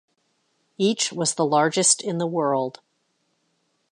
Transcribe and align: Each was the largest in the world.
Each 0.79 1.13
was 1.13 1.35
the 1.35 1.45
largest 1.45 2.01
in 2.01 2.17
the 2.17 2.25
world. 2.25 2.81